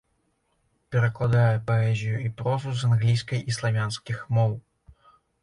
Перакладае 0.95 1.57
паэзію 1.67 2.17
і 2.27 2.31
прозу 2.41 2.73
з 2.81 2.91
англійскай 2.93 3.45
і 3.53 3.57
славянскіх 3.59 4.27
моў. 4.39 4.51